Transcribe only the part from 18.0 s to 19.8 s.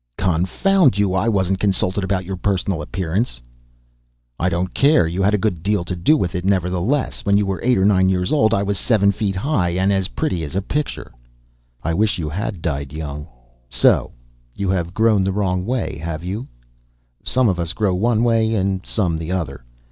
way and some the other.